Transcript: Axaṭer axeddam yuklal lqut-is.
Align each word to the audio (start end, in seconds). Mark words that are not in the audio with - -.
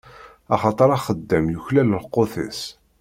Axaṭer 0.53 0.89
axeddam 0.91 1.45
yuklal 1.53 1.87
lqut-is. 2.01 2.61